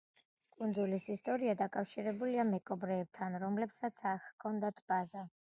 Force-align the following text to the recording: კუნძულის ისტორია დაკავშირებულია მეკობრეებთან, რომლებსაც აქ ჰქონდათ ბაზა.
კუნძულის 0.59 1.03
ისტორია 1.15 1.53
დაკავშირებულია 1.59 2.47
მეკობრეებთან, 2.55 3.39
რომლებსაც 3.45 4.03
აქ 4.15 4.27
ჰქონდათ 4.33 4.85
ბაზა. 4.91 5.25